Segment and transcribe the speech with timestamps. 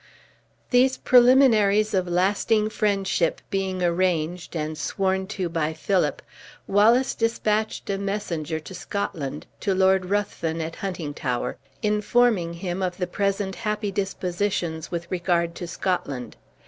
[0.71, 6.23] These preliminaries of lasting friendship being arranged, and sworn to by Philip,
[6.65, 13.05] Wallace dispatched a messenger to Scotland, to Lord Ruthven, at Huntingtower, informing him of the
[13.05, 16.35] present happy dispositions with regard to Scotland.